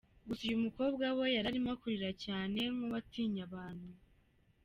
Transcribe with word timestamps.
Gusa 0.27 0.41
uyu 0.47 0.63
mukobwa 0.65 1.05
we 1.17 1.25
yari 1.35 1.47
arimo 1.51 1.71
kurira 1.81 2.09
cyane 2.25 2.59
nk’uwatinye 2.73 3.41
abantu. 3.47 3.89